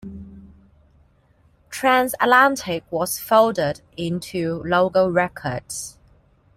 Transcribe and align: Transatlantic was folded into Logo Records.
Transatlantic 1.69 2.83
was 2.91 3.19
folded 3.19 3.81
into 3.95 4.63
Logo 4.63 5.07
Records. 5.07 5.99